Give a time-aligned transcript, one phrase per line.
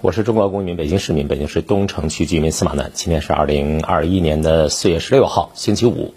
[0.00, 2.90] 我是中国公民，北京市民，北京市东城区居民司马南。
[2.94, 6.14] 今天是二零二一年的四月十六号，星期五。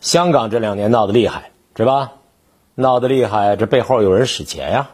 [0.00, 2.12] 香港这两年闹得厉害，是吧？
[2.74, 4.90] 闹得厉害，这背后有人使钱呀。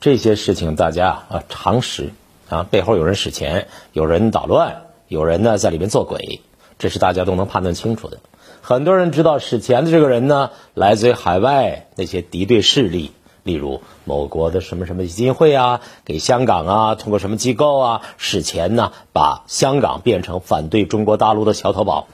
[0.00, 2.10] 这些事情大家啊常识
[2.48, 6.40] 啊，背后有人使钱，有人捣乱，有人呢在里面做鬼，
[6.78, 8.20] 这是大家都能判断清楚的。
[8.60, 13.12] 很多人知道使钱的这个人呢，来自于海外那些敌对势力。
[13.46, 18.92] 例如某国的什么什么基金会啊，给香港啊，通过什么机构啊使钱呢？
[19.12, 22.08] 把香港变成反对中国大陆的桥头堡。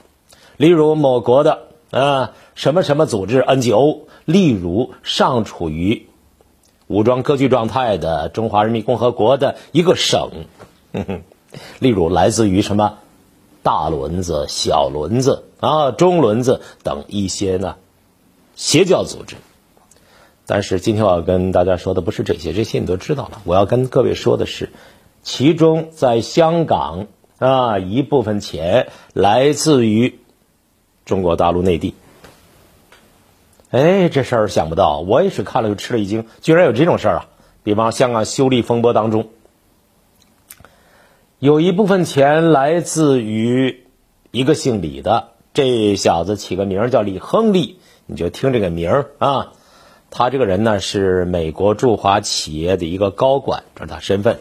[0.57, 6.07] 例如某国的啊什么什么组织 NGO，例如尚处于
[6.85, 10.45] 武装割据状态的中华人民共和国的一个省，
[11.79, 12.99] 例如来自于什么
[13.63, 17.75] 大轮子、小轮子啊、中轮子等一些呢
[18.55, 19.35] 邪教组织。
[20.45, 23.41] 但是今天我要跟大家说的不是这些，这些你都知道了。
[23.45, 24.69] 我要跟各位说的是，
[25.21, 27.07] 其中在香港
[27.39, 30.19] 啊一部分钱来自于
[31.05, 31.93] 中国大陆内地。
[33.71, 37.25] 哎，这事儿想不到，我也是看了就吃了一惊，居然有这种事儿啊！
[37.63, 39.29] 比方香港修例风波当中，
[41.39, 43.85] 有一部分钱来自于
[44.29, 49.53] 一个姓李的，这小子起个名叫李亨利，你就听这个名儿啊。
[50.15, 54.37] 他这个人呢是美国驻华企业的一个高管，这是他身份。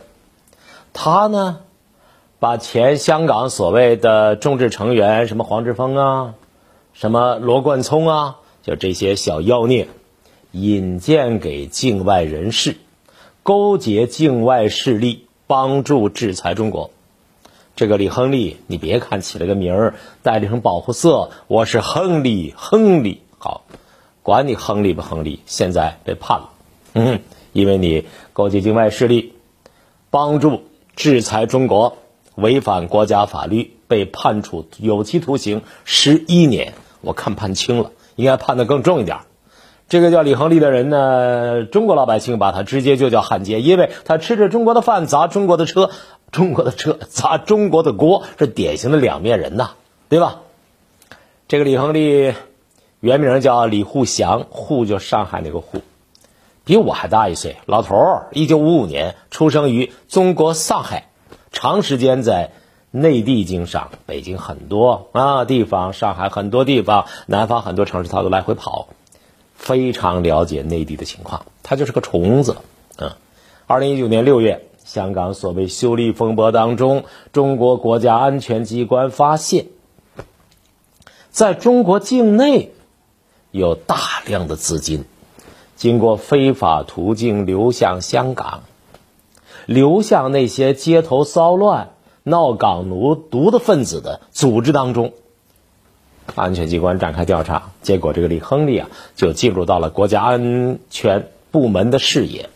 [0.92, 1.60] 他呢
[2.38, 6.34] 把前香港所谓的众志成员，什么黄之锋啊，
[6.92, 9.88] 什么罗冠聪啊，就这些小妖孽，
[10.50, 12.76] 引荐给境外人士，
[13.42, 16.90] 勾结境外势力，帮助制裁中国。
[17.76, 23.62] 这个李亨利，你别看起了个名儿，带了一层保护色，我是亨利，亨利好。
[24.22, 26.50] 管你亨利不亨利，现在被判了，
[26.94, 27.20] 嗯，
[27.52, 29.34] 因为你勾结境外势力，
[30.10, 30.62] 帮助
[30.94, 31.98] 制裁中国，
[32.36, 36.74] 违反国家法律，被判处有期徒刑十一年。
[37.00, 39.18] 我看判轻了，应该判的更重一点。
[39.88, 45.90] 这个叫李亨利的人呢，中国老百姓把他直接就叫汉奸，因为他吃着中国的饭，砸中国的车，
[46.30, 49.70] 中国的车砸中国的锅，是典型的两面人呐，
[50.08, 50.42] 对吧？
[51.48, 52.32] 这个李亨利。
[53.02, 55.80] 原名叫李户祥，户就上海那个户，
[56.64, 57.56] 比我还大一岁。
[57.66, 61.08] 老头儿，一九五五年出生于中国上海，
[61.50, 62.52] 长时间在
[62.92, 68.86] 内地经商，北京很多啊地方，上海很多地方，南方很多城市他都来回跑，
[69.56, 71.44] 非常了解内地的情况。
[71.64, 72.58] 他就是个虫子，
[72.98, 73.10] 嗯。
[73.66, 77.02] 二零一九年六月，香港所谓修例风波当中，
[77.32, 79.66] 中国国家安全机关发现，
[81.30, 82.70] 在中国境内。
[83.52, 83.96] 有大
[84.26, 85.04] 量的资金，
[85.76, 88.62] 经过非法途径流向香港，
[89.66, 91.90] 流向那些街头骚乱、
[92.24, 95.12] 闹港奴毒的分子的组织当中。
[96.34, 102.48] 安全机关展开调查，结果这个李亨利啊，就进入到了国家安全部门的视野。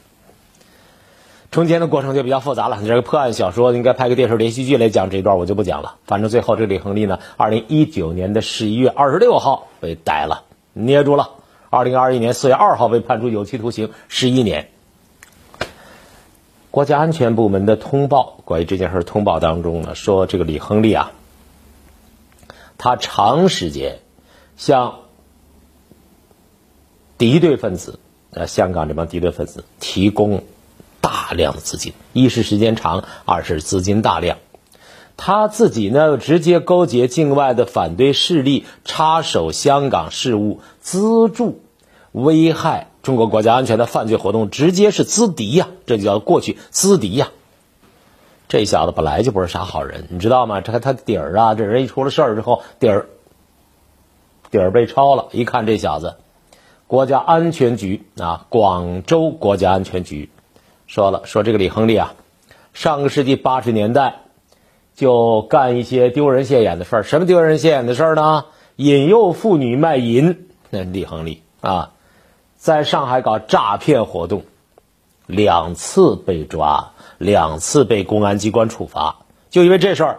[1.50, 5.96] 中间的过程就比较复杂了，你这个破案小说应该拍个电视连续剧来讲这一段，我就不讲了。
[6.06, 10.44] 反正最后这李亨利呢，二零一九年的十一月二十六号被逮了。
[10.76, 11.30] 捏住了。
[11.70, 14.70] 二零二一年四月二号被判处有期徒刑十一年。
[16.70, 21.12] 国家安全部门的通报，关于这件事通报当中呢，说这个李亨利啊，
[22.76, 24.00] 他长时间
[24.58, 24.96] 向
[27.16, 27.98] 敌对分子，
[28.30, 30.44] 呃，香港这帮敌对分子提供
[31.00, 34.36] 大量的资金，一是时间长，二是资金大量。
[35.18, 41.62] 他自己呢，直接勾结境外的反对势力，插手香港事务，资助
[42.12, 45.68] 危害中国国家安全的犯罪活动，直接是资敌呀！
[45.86, 47.28] 这就叫过去资敌呀。
[48.48, 50.60] 这小子本来就不是啥好人，你知道吗？
[50.60, 53.08] 这他底儿啊，这人一出了事儿之后，底儿
[54.50, 55.28] 底儿被抄了。
[55.32, 56.16] 一看这小子，
[56.86, 60.28] 国家安全局啊，广州国家安全局
[60.86, 62.12] 说了，说这个李亨利啊，
[62.74, 64.20] 上个世纪八十年代。
[64.96, 68.46] 就干一些丢人现眼的事儿，什么丢人现眼的事儿呢？
[68.76, 70.48] 引诱妇女卖淫。
[70.70, 71.92] 那李恒利啊，
[72.56, 74.44] 在上海搞诈骗活动，
[75.26, 79.16] 两次被抓，两次被公安机关处罚，
[79.50, 80.18] 就因为这事儿，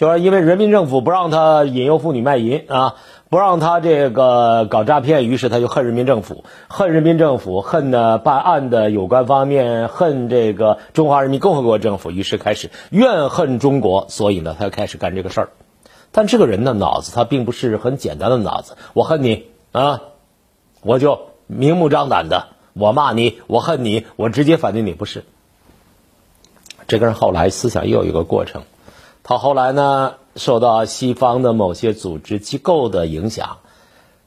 [0.00, 2.94] 就是因为人民政府不让他引诱妇女卖淫啊。
[3.28, 15.50] 不让他这个搞诈骗，于是他就恨人民政府，恨人民政府，恨呢办案的有关方面，恨这个中华人民共和国政府，于是开始怨恨中国，所以呢，他开始干这个事儿。
[16.10, 20.00] 但这个人的，脑子他并不是很简单的脑子，我恨你啊，
[20.82, 25.24] 我就明目张胆的，我骂你，我恨你，我直接反对你，不是。
[26.88, 28.62] 这个人后来思想又有一个过程，
[29.22, 33.58] 他后来呢受到西方的某些组织机构的影响。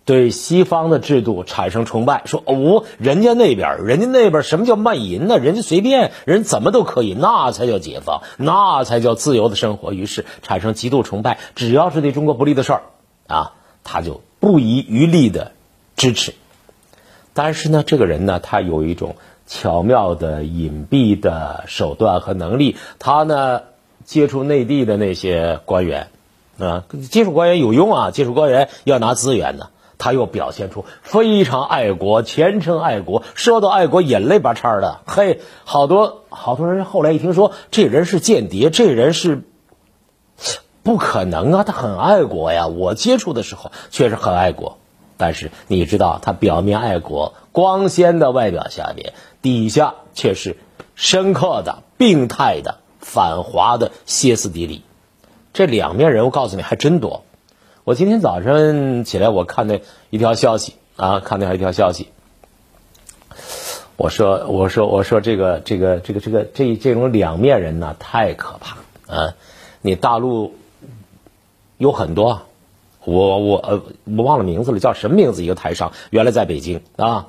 [0.06, 5.40] 对西方的制度产生崇拜，说哦，人家那边，人家那边什么叫卖淫呢？
[5.40, 9.94] 人家随便人怎么都可以，那才叫解放，那才叫自由的生活。
[9.94, 12.82] 于是产生极度崇拜，只要是对中国不利的事儿，
[13.28, 13.54] 啊，
[13.86, 15.54] 他就不遗余力的
[15.96, 16.34] 支持。
[17.34, 19.16] 但是呢，这个人呢，他有一种
[19.48, 23.62] 巧妙的隐蔽的手段和能力，他呢
[24.06, 26.08] 接触内地的那些官员，
[26.60, 29.70] 啊，接触官员有用啊，接触官员要拿资源呢。
[30.00, 35.00] 他又表现出非常爱国、虔诚爱国，说到爱国眼泪巴叉的。
[35.06, 39.44] 嘿，好多好多人后来一听说这人是间谍，这人是
[40.82, 42.68] 不可能啊，他很爱国呀。
[42.68, 44.78] 我接触的时候确实很爱国，
[45.16, 50.58] 但是你知道，他表面爱国、光鲜的外表下面，底下却是
[50.96, 54.82] 深刻的、病态的、反华的歇斯底里。
[55.54, 57.24] 这两面人，我告诉你还真多。
[57.84, 62.08] 我今天早晨起来，我看那一条消息啊，看那一条消息。
[63.98, 68.78] 我说，我说，我说，这个，这个，这个，这个，这这种两面人呢，太可怕
[69.14, 69.36] 啊！
[69.82, 70.56] 你大陆
[71.78, 72.42] 有很多，
[73.04, 75.44] 我我呃，我忘了名字了，叫什么名字？
[75.44, 77.28] 一个台商，原来在北京啊。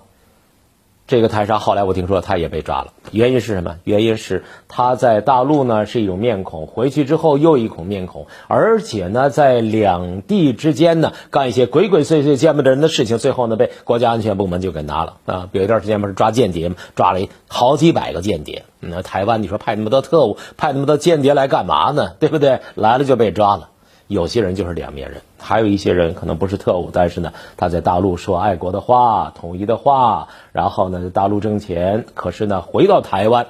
[1.07, 3.77] 这个台商后来我听说他也被抓了，原因是什么？
[3.85, 15.49] 原因是他在大陆呢是一种面孔，回去之后又一孔面孔，而且呢在两地之间呢干一些鬼鬼祟祟、见不得人的事情，最后呢被国家安全部门就给拿了啊！
[15.53, 16.77] 有一段时间不是抓间谍吗？
[16.97, 18.65] 抓了好几百个间谍。
[18.81, 22.13] 那台湾你说派那么多特务、派那么多间谍来干嘛呢？
[22.19, 22.61] 对不对？
[22.75, 23.69] 来了就被抓了。
[24.07, 33.47] 有些人就是两面人，还有一些人可能不是特务，但是呢，他在大陆说爱国的话、统一的话，然后呢，在大陆挣钱，可是呢，回到台湾，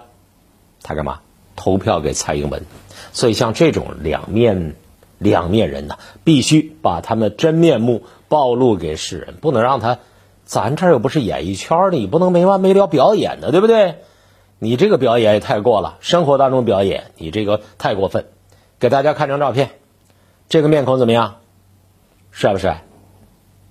[0.82, 1.20] 他干嘛？
[1.56, 2.62] 投票给蔡英文。
[3.12, 4.74] 所以像这种两面
[5.18, 9.98] 两面人呢，必须把他们真面目暴露给世人，不能让他，
[10.44, 13.96] 咱这又不是演艺圈的，你不能没完没了表演的，对不对？
[14.60, 18.26] 你这个表演也太过了，生活当中表演，你这个太过分。
[18.78, 19.70] 给大家看张照片。
[20.48, 21.36] 这个面孔怎么样？
[22.30, 22.82] 帅不帅？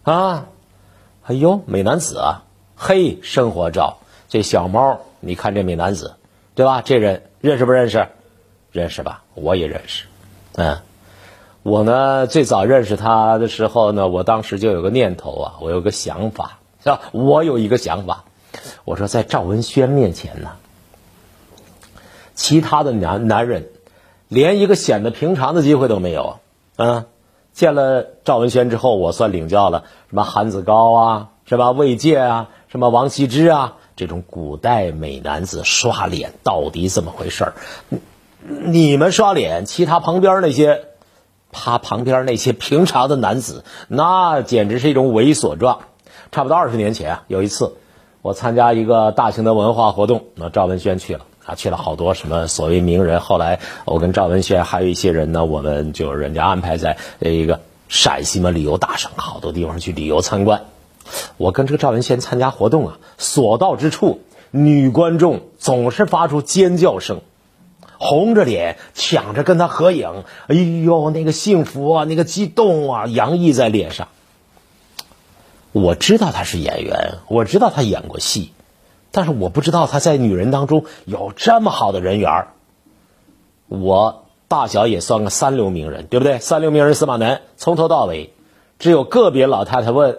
[0.03, 0.47] 啊，
[1.23, 2.43] 哎呦，美男子啊！
[2.75, 3.97] 嘿，生活照，
[4.27, 6.15] 这小猫，你看这美男子，
[6.55, 6.81] 对吧？
[6.81, 8.07] 这人认识不认识？
[8.71, 9.23] 认识吧？
[9.33, 10.05] 我也认识。
[10.55, 10.79] 嗯，
[11.61, 16.99] 我呢，最早认识他的时候呢，我当时就有个念头啊，我有个想法，是吧？
[17.11, 18.25] 我有一个想法，
[18.83, 20.51] 我说在赵文轩面前呢，
[22.33, 23.69] 其他的男男人
[24.27, 26.39] 连一个显得平常的机会都没有。
[26.75, 27.05] 嗯，
[27.53, 31.71] 见了赵文轩之后，我算领教了什么韩子高啊，是吧？
[31.71, 37.53] 魏界啊，什么王羲之啊，这种古代美男子刷脸到底怎么回事儿？
[38.45, 40.85] 你们刷脸，其他旁边那些，
[41.51, 45.79] 他旁边那些平常的男子，那简直是一种猥琐状。
[46.31, 47.75] 差不多二十年前啊，有一次
[48.23, 51.25] 我参加一个大型的文化活动，那赵文轩去了。
[51.45, 53.19] 啊，去了好多什么所谓名人。
[53.19, 60.63] 后来我跟赵文轩还有一些人呢，我们就人家安排在一个陕西嘛旅游大省，好多地方去旅游参观。
[61.37, 67.19] 我跟这个赵文轩参加活动啊，所到之处，女观众总是发出尖叫声，
[67.97, 70.23] 红着脸抢着跟他合影。
[70.47, 74.07] 哎呦，那个幸福啊，那个激动啊，洋溢在脸上。
[75.73, 78.53] 我知道他是演员，我知道他演过戏。
[79.15, 82.47] 但是我不知道他在女人当中有这么好的人缘儿
[83.69, 86.39] 我大小也算个三流名人，对不对？
[86.39, 88.33] 三流名人司马南，从头到尾，
[88.79, 90.17] 只有个别老太太问，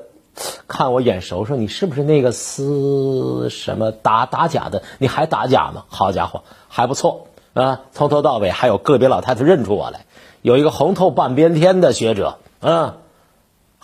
[0.68, 4.82] 看我眼熟，说你是不是那个司什么打打假的？
[4.98, 5.84] 你还打假吗？
[5.88, 7.82] 好家伙，还不错啊！
[7.92, 10.06] 从头到尾还有个别老太太认出我来，
[10.40, 12.94] 有一个红透半边天的学者，嗯。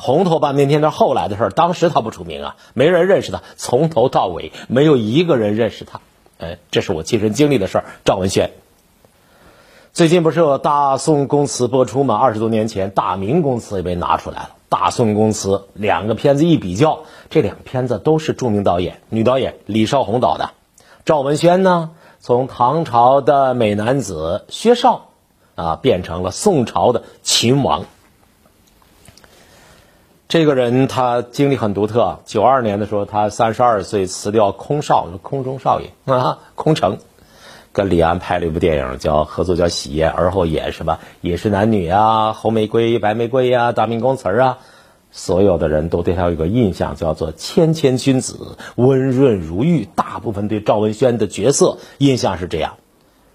[0.01, 6.01] 红头半边天是后来的事儿，当时他不出名啊，没人认识他，从头到尾没有一个人认识他。
[6.39, 7.85] 哎，这是我亲身经历的事儿。
[8.03, 8.51] 赵文轩，
[9.93, 12.17] 最近不是有《大宋宫词》播出吗？
[12.17, 20.53] 二十多年前，《大明宫词》也被拿出来了，《大宋宫词》两个片子一比较，这两片子都是著名导演，女导演李少红导的。
[21.05, 21.91] 赵文轩呢，
[22.21, 25.09] 从唐朝的美男子薛绍，
[25.57, 27.85] 啊，变成了宋朝的秦王。
[30.31, 32.21] 这个人他经历很独特。
[32.25, 36.99] 九二年的时候，他三十二岁辞掉空少，空中少爷啊，空城，
[37.73, 44.59] 跟李安拍了一部电影，叫合作叫《喜宴》，而后演什么也是男女啊，红玫瑰、白玫瑰呀，大明宫词啊，
[45.11, 49.89] 所有的人都对他有个印象，叫做谦谦君子，温润如玉。
[49.97, 52.75] 大部分对赵文轩的角色印象是这样。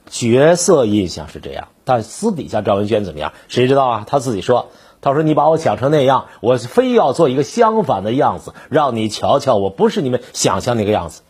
[0.10, 3.34] 角色印象是这样，但私底下赵文轩怎么样？
[3.50, 4.06] 谁知道啊？
[4.08, 4.70] 他自己说
[5.06, 11.22] ：“他说你把我想成那样，我非要做一个相反的样子，让你瞧瞧，我不是你们想象那个样子。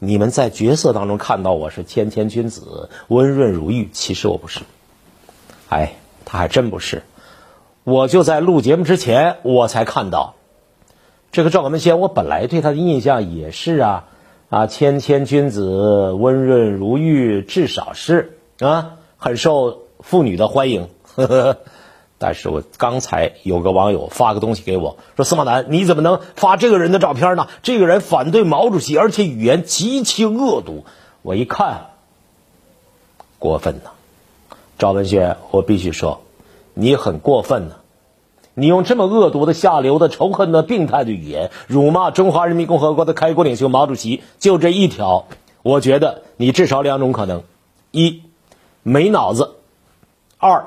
[0.00, 4.62] 你们在角色当中看到我是谦谦君子、温润如玉，其实我不是。
[5.68, 5.92] 哎，
[6.24, 7.04] 他还真不是。
[7.84, 10.34] 我就在录节目之前，我才看到
[11.30, 12.00] 这个赵文轩。
[12.00, 14.06] 我本来对他的印象也是啊。”
[14.50, 20.88] 啊，谦谦君子，温润如玉，至少是啊，很受妇女的欢迎。
[21.14, 21.58] 呵 呵
[22.22, 27.48] 但是我刚才有个网友发个东西给我，说司马南，你怎么能发这个人的照片呢？
[27.62, 30.84] 这个人反对毛主席，而且语言极其恶毒。
[31.22, 31.86] 我一看，
[33.38, 33.92] 过分呐，
[34.78, 36.20] 赵文轩，我必须说，
[36.74, 37.76] 你很过分呐。
[38.52, 45.26] 你用这么恶毒的、下流的、仇恨的、病态的语言辱骂中华人民共和国的开国领袖毛主席，就这一条，
[45.62, 47.44] 我觉得你至少两种可能：
[47.92, 48.20] 一，
[48.82, 49.54] 没脑子；
[50.36, 50.66] 二，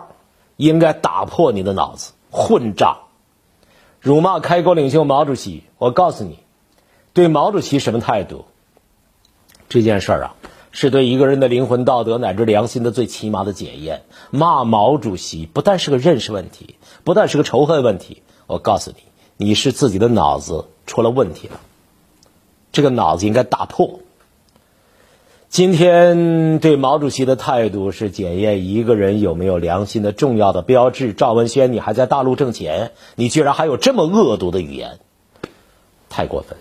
[0.57, 2.98] 应该打破你的脑子，混账！
[4.00, 6.39] 辱骂开国领袖毛主席，我告诉你，
[7.13, 8.45] 对毛主席什么态度？
[9.69, 10.36] 这件事儿啊。
[10.75, 14.01] 是对一个人的灵魂、道德乃至良心的最起码的检验。
[14.31, 18.24] 骂毛主席不但是个认识问题，不但是个仇恨问题。
[18.48, 19.03] 我告诉你，
[19.38, 21.60] 你是自己的脑子出了问题了。
[22.72, 24.00] 这个脑子应该打破。
[25.53, 31.13] 今天对毛主席的态度是检验一个人有没有良心的重要的标志。
[31.13, 34.98] 赵文轩，你还在大陆挣钱，你居然还有这么恶毒的语言，
[36.10, 36.57] 太过分。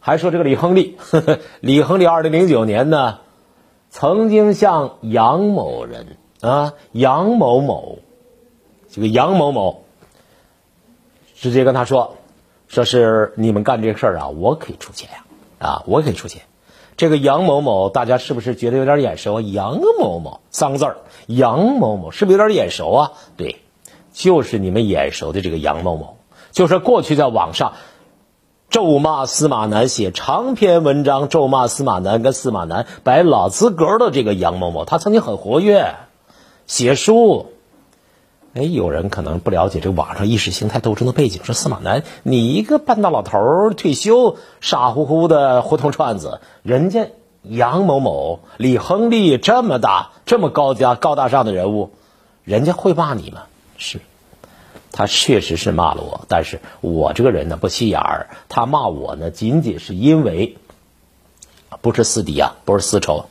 [0.00, 0.98] 还说这个李亨利，
[1.60, 3.20] 李亨利二零零九年呢，
[3.88, 8.00] 曾经向杨某人啊，杨某某，
[8.90, 9.84] 这个杨某某，
[11.36, 12.16] 直接跟他说，
[12.66, 15.24] 说是你们干这事儿啊，我可以出钱呀，
[15.60, 16.42] 啊，我可以出钱。
[16.96, 19.40] 这个杨某某，大家是不是觉得有点眼熟？
[19.40, 23.12] 杨某某三个字儿，杨某某是不是有点眼熟啊？
[23.36, 23.56] 对，
[24.12, 26.16] 就是你们眼熟的这个杨某某，
[26.52, 27.72] 就是过去在网上。
[28.70, 35.94] 咒骂司马南，写长篇文章咒骂司马南，跟司马南摆老资格的这个杨某某，他曾经很活跃，
[36.66, 37.51] 写书。
[38.54, 47.08] 哎，有人可能不了解这网上意识形态斗争的背景，说司马南，你一个半大老头退休，傻乎乎的胡同串子，人家
[47.42, 51.92] 杨某某、李亨利这么大、这么高家、高大上的人物，
[52.44, 53.44] 人家会骂你吗？
[53.78, 54.00] 是。
[54.94, 58.28] 他确实是骂了我，但是我这个人呢不起眼儿。
[58.50, 60.58] 他骂我呢，仅仅是因为
[61.80, 63.24] 不是私敌啊，不是私仇，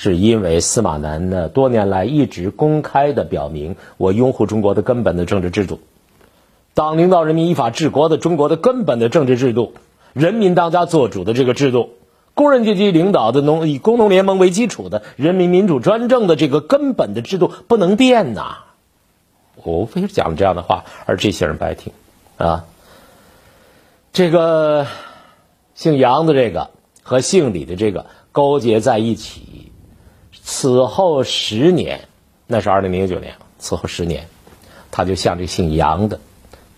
[0.00, 5.80] 是因为司马南呢多年来一直公开的表明，我拥护中国的根本的政治制度，
[6.72, 9.74] 党领导人民依法治国的中国的根本的政治制度，
[10.12, 11.94] 人民当家作主的这个制度，
[12.34, 18.58] 工人阶级领导的农以工农联盟为基础的人民民主专政的这个根本的制度不能变呐。
[19.56, 21.92] 我无非是讲了这样的话，而这些人不爱听，
[22.36, 22.66] 啊，
[24.12, 24.86] 这个
[25.74, 26.70] 姓杨的这个
[27.02, 29.72] 和姓李的这个勾结在一起，
[30.50, 32.08] 此后十年，
[32.46, 34.28] 那是二零零九年，此后十年，
[34.90, 36.20] 他就向这姓杨的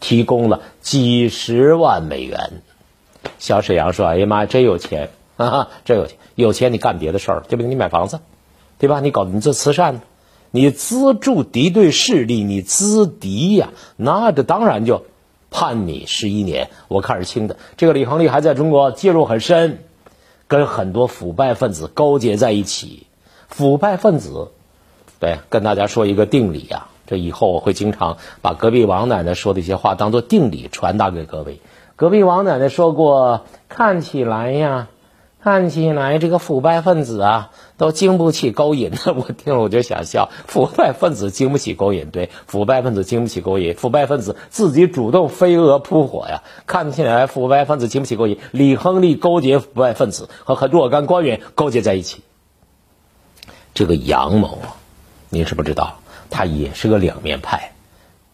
[0.00, 2.62] 提供了几十万美元。
[3.38, 6.16] 小沈阳说：“哎呀妈呀，真有钱啊，真有钱！
[6.34, 7.68] 有钱你干别的事儿，对不对？
[7.68, 8.18] 你买房子，
[8.78, 8.98] 对吧？
[8.98, 10.00] 你搞你做慈善。”
[10.50, 15.06] 你资助敌对势力，你资敌呀，那这当然就
[15.48, 16.70] 判你十一年。
[16.88, 17.56] 我看是轻的。
[17.76, 19.84] 这个李亨利还在中国介入很深，
[20.48, 23.06] 跟很多腐败分子勾结在一起。
[23.50, 24.48] 腐败分子，
[25.18, 31.60] 对，跟大家说一个定理啊，这以后我会经常把隔壁王奶奶说的一些话当做定理传达给各位。
[31.96, 34.88] 隔壁王奶奶说过，看起来呀。
[35.42, 38.92] 看起来这个腐败分子啊，都经不起勾引。
[39.06, 40.28] 我听了我就想笑。
[40.46, 43.74] 腐败分子经不起勾引，对，腐败分子经不起勾引。
[43.74, 46.42] 腐败分子自己主动飞蛾扑火呀。
[46.66, 48.38] 看起来腐败分子经不起勾引。
[48.50, 52.20] 李亨利勾结腐败分子，和很若干官员勾结在一起。
[53.80, 54.76] 这个杨某啊，
[55.30, 57.72] 您是不知道，他也是个两面派，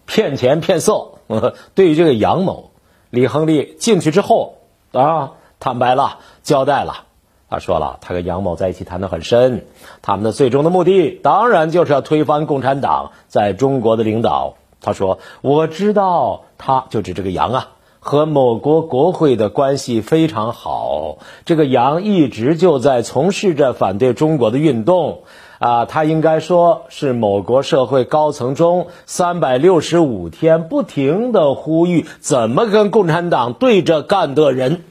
[0.05, 1.13] 骗钱骗色。
[1.77, 2.73] 对于这个杨某，
[3.11, 4.57] 李亨利进去之后
[4.91, 5.35] 啊。
[5.61, 7.05] 坦白了，交代了，
[7.49, 9.67] 他说了，他跟杨某在一起谈得很深，
[10.03, 14.57] 他们的最终的目的当然就是要推翻共产党在中国的领导。
[14.81, 17.69] 他说，我知道，他就指这个杨啊，
[18.07, 21.19] 和某国国会的关系非常好。
[21.45, 25.23] 这个杨一直就在从事着反对中国的运动，
[25.59, 34.85] 啊，他应该说是某国社会高层中三百六十五天不停的呼吁怎么跟共产党对着干的人。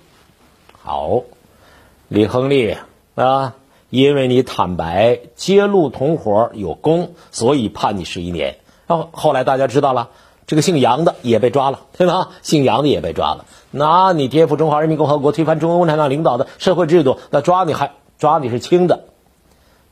[0.84, 1.22] 好，
[2.10, 2.76] 李亨利
[3.16, 3.54] 啊，
[3.90, 8.58] 因为你坦白揭露同伙有功，所以判你十一年。
[8.88, 10.10] 然后后来大家知道了，
[10.48, 12.30] 这个姓杨的也被抓了，对吧？
[12.42, 13.46] 姓杨的也被抓了。
[13.72, 19.06] 那你颠覆中华人民共和国，推翻中国共产党领导的社会制度，那抓你还抓你是轻的。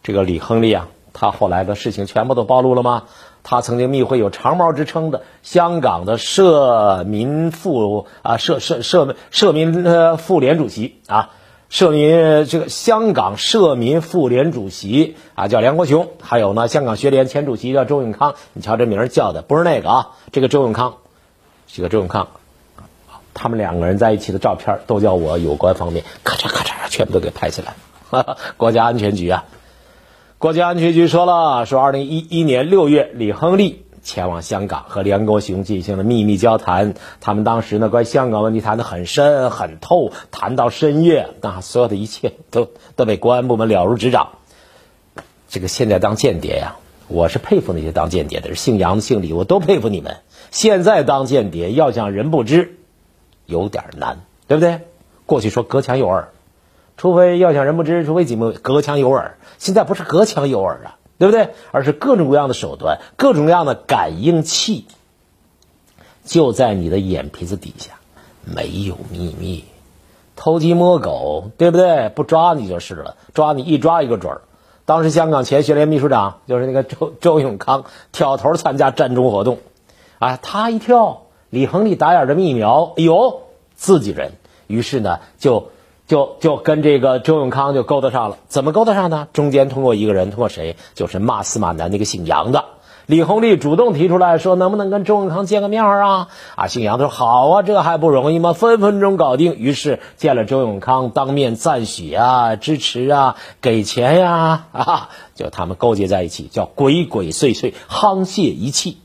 [0.03, 3.03] 这个李亨利啊，他后来的事情全部都暴露了吗？
[3.41, 11.31] 他曾经密会有长毛之称的香港的社民妇啊社社社社民呃妇联主席啊。
[11.73, 18.35] 社民这个香港社民妇联主席啊，叫梁国雄，还有呢，香港学联前主席叫周永康。
[18.53, 20.97] 你瞧这名儿叫的不是那个啊，这个周永康，
[21.65, 22.27] 这个周永康，
[23.33, 27.73] 他们两个人在一起的照片都叫我有关方面咔嚓咔嚓全部都给拍起来。
[28.55, 29.45] 国家安全局啊，
[30.37, 33.83] 国家安全局说了，说二零一一年六月，李亨利。
[34.03, 44.33] 前往香港和梁国雄进行了秘密交谈，他们当时呢，关于香港问题谈得很深很透，谈到深夜，那所有的一切都都被公安部门了如指掌。
[45.47, 46.75] 这个现在当间谍呀，
[47.07, 50.17] 我是佩服那些当间谍的，是姓杨的、姓李，我都佩服你们。
[50.51, 52.77] 现在当间谍要想人不知，
[53.45, 54.81] 有点难，对不对？
[55.25, 56.29] 过去说隔墙有耳，
[56.97, 60.97] 除非要想人不知，除非几幕隔墙有耳，现在不是隔墙有耳啊。
[61.17, 61.49] 对不对？
[61.71, 64.85] 而是各种各样的手段，各种各样的感应器，
[66.25, 67.93] 就在你的眼皮子底下，
[68.43, 69.63] 没有秘密，
[70.35, 72.09] 偷鸡摸狗，对不对？
[72.09, 74.41] 不抓你就是了，抓你一抓一个准儿。
[74.85, 79.59] 当时香港前学联秘书长就是那个周周永康挑头参加战中活动，
[80.19, 83.43] 啊，他一跳，李恒利打眼的密瞄，哎呦，
[83.75, 84.31] 自己人，
[84.67, 85.69] 于是呢就。
[86.07, 89.27] 就就跟这个周永康就勾搭上了，怎么勾搭上呢？
[89.33, 90.75] 中间通过一个人，通过谁？
[90.95, 92.65] 就是骂司马南那个姓杨的
[93.05, 96.29] 李鸿利主动提出来说，能不能跟周永康见个面啊？
[96.55, 98.53] 啊，姓杨的说好啊，这还不容易吗？
[98.53, 99.57] 分分钟搞定。
[99.57, 108.97] 于是见了周永康，当面赞许啊，支持啊，给钱呀，啊，就他们勾结在一起，叫鬼鬼祟祟，沆瀣一气。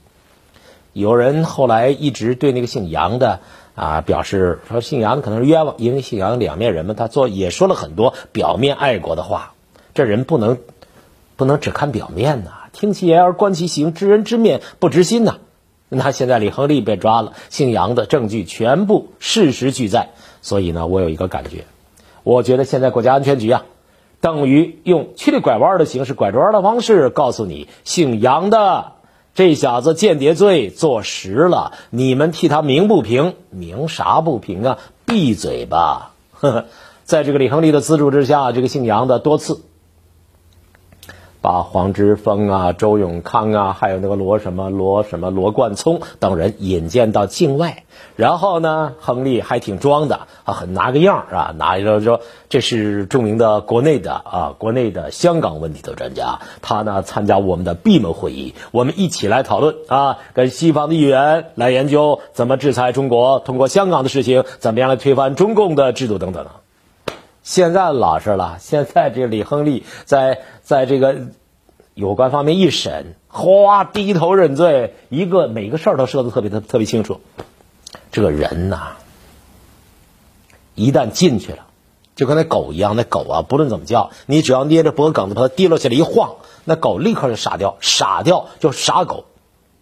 [0.99, 3.41] 有人后来一直对那个姓杨的。
[3.79, 9.53] 啊，表示说姓杨的可能是冤枉，因为姓杨两面人嘛，他做也说了很多表面爱国的话。
[9.95, 10.59] 这人不能
[11.37, 15.37] 不能只看表面呐，听其言而观其行，知人知面不知心呐。
[15.89, 20.09] 那现在李亨利被抓了，姓杨的证据全部事实俱在，
[20.43, 21.65] 所以呢，我有一个感觉，
[22.25, 23.63] 我觉得现在国家安全局啊，
[24.21, 28.98] 等于用曲里拐弯的形式、拐着弯的方式告诉你，姓杨的。
[29.39, 34.79] 这小子间谍罪坐实了，你们替他鸣不平，鸣啥不平啊？
[35.07, 36.11] 闭嘴吧！
[36.33, 36.65] 呵呵，
[37.05, 39.61] 在这个李亨利的资助之下，这个姓杨的多次。
[41.49, 47.85] 啊黄之锋啊、周永康啊，还有那个罗什么罗什么罗冠聪等人引荐到境外，
[48.17, 66.45] 然后呢，亨利还挺装的啊，很拿个样啊，拿一个说这是著名的国内的啊，国内的香港问题的专家，他呢参加我们的闭门会议，我们一起来讨论啊，跟西方的议员来研究怎么制裁中国，通过香港的事情怎么样来推翻中共的制度等等。
[67.49, 71.29] 现在老实了，现在这李亨利在在这个
[71.95, 77.23] 有关方面一审，哗低头认罪，一个每个事儿都说的特别的特别清楚。
[78.13, 78.99] 这个人呐，
[80.75, 81.65] 一旦进去了，
[82.17, 86.35] 就跟那狗一样，那狗啊，不论怎么叫，你只要捏着脖梗子把它提溜起来一晃，
[86.67, 89.25] 那狗立刻就傻掉，傻掉就傻狗，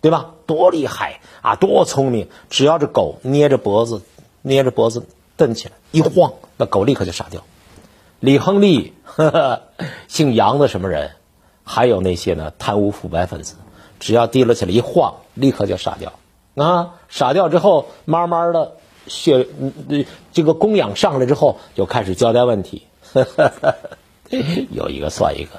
[0.00, 0.34] 对吧？
[0.46, 2.28] 多厉害啊，多聪明！
[2.48, 4.02] 只要这狗捏着脖子，
[4.42, 5.04] 捏着脖子
[5.36, 7.42] 蹬起来一晃，那狗立刻就傻掉。
[8.20, 9.62] 李亨利，呵呵，
[10.08, 11.10] 姓杨的什么人？
[11.64, 13.56] 还有那些呢贪污腐败分子，
[13.98, 16.12] 只要提溜起来一晃，立刻就傻掉。
[16.54, 18.76] 啊，傻掉之后，慢慢的
[19.06, 19.46] 血，
[20.32, 22.86] 这个供养上来之后，就开始交代问题。
[23.12, 23.74] 呵呵呵
[24.70, 25.50] 有一个算一个，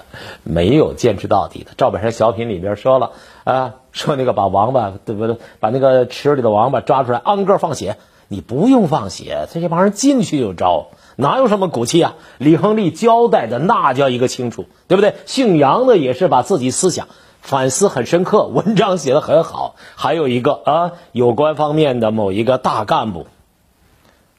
[0.44, 1.72] 没有坚持到底的。
[1.78, 3.12] 赵本山小品里边说了
[3.44, 5.38] 啊， 说那个把王八对不对？
[5.60, 10.88] 把那个池里的王八抓出来，昂个放血，你不用放血，这些帮人进去就招。
[11.16, 12.16] 哪有什么骨气啊？
[12.38, 15.16] 李亨利交代的那叫一个清楚，对不对？
[15.26, 17.08] 姓杨的也是把自己思想
[17.42, 19.76] 反思很深刻，文章写的很好。
[19.96, 23.26] 还有一个啊，有关方面的某一个大干部，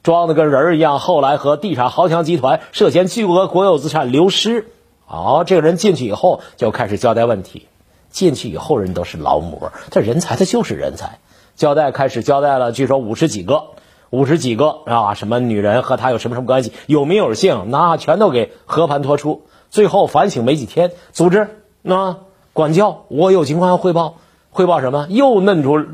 [0.03, 4.67] 装的跟人一样，后来和地产豪强集团涉嫌巨额国有资产流失。
[5.07, 7.67] 哦，这个人进去以后就开始交代问题。
[8.11, 11.19] 进去以后人都是劳模，这人才他就是人才。
[11.57, 13.65] 交代开始交代了，据说五十几个。
[14.11, 16.73] 五十几个啊，什么女人和他有什么什么关系？
[16.87, 19.43] 有名有姓，那全都给和盘托出。
[19.69, 22.17] 最后反省没几天，组织那
[22.55, 24.15] 管教，我有情况要汇报，
[24.51, 25.07] 汇报什么？
[25.11, 25.85] 又弄出，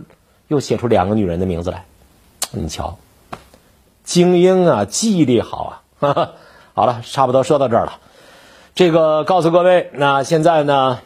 [0.46, 1.86] 又写出两个女人的名字来。
[2.52, 2.98] 你瞧，
[4.04, 5.82] 精英啊，记忆力好啊。
[5.98, 6.30] 哈 哈
[6.74, 7.94] 好了，差不多说到这儿了。
[8.74, 10.98] 这个告诉各位，那现在呢，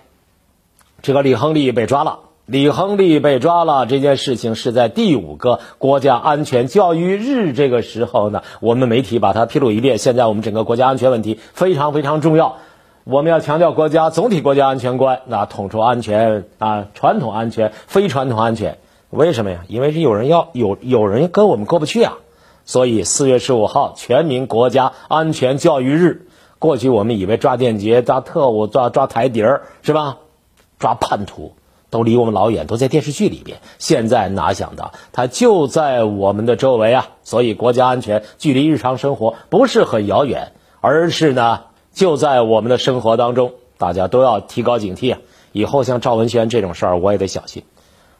[1.02, 2.20] 这个李亨利被抓了。
[2.46, 9.98] 李亨利被抓了，这件事情是在第五个国家安全教育日这个时候呢，我们媒体把它披露一遍。
[9.98, 12.56] 现在我们整个国家安全问题非常非常重要，
[13.04, 18.78] 我们要强调国家总体国家安全观，那统筹安全啊，传统安全、非传统安全。
[19.10, 19.64] 为什么呀？
[19.68, 22.14] 因为是有人要有有人跟我们过不去啊，
[22.68, 26.26] 所以四月十五号全民国家安全教育日。
[26.58, 30.18] 过去我们以为抓间谍、抓特务、抓抓台底儿是吧？
[30.78, 31.54] 抓叛徒。
[31.88, 33.60] 都离我们老远，都在电视剧里边。
[33.78, 37.08] 现在哪想到，它就在我们的周围啊！
[37.22, 40.52] 所以国家安全距离日常生活不是很遥远，
[40.82, 41.62] 而是呢
[41.94, 43.54] 就在我们的生活当中。
[43.78, 45.20] 大家都要提高警惕啊！
[45.52, 47.62] 以后像赵文轩这种事儿，我也得小心。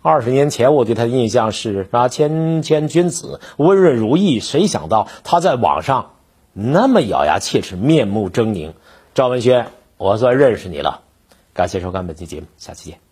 [0.00, 4.40] 二十年前我对他的印象是啊，谦谦君子，温润如玉。
[4.40, 6.12] 谁想到他在网上
[6.52, 8.72] 那么咬牙切齿、面目狰狞？
[9.14, 11.02] 赵文轩，我算认识你了。
[11.52, 13.07] 感谢收看本期节目，下期见。